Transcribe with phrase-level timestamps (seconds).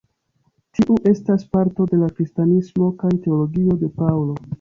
[0.77, 4.35] Tiu estas parto de la kristanismo kaj teologio de Paŭlo.